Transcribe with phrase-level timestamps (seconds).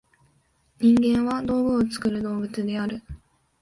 [0.79, 3.03] 人間は「道具を作る動物」である。